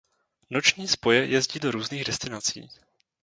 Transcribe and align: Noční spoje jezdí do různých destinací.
Noční 0.49 0.87
spoje 0.87 1.25
jezdí 1.25 1.59
do 1.59 1.71
různých 1.71 2.03
destinací. 2.03 2.69